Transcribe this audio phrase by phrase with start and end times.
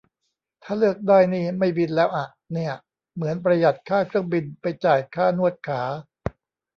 [0.63, 2.73] ถ้าเลือกได้นี่ไม่บินแล้วอะ เนี่ย
[3.15, 5.81] เหมือนประหยัดค่าเครื่องบินไปจ่ายค่านวดขา